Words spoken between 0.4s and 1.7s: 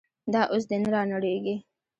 اوس دې نه رانړېږي.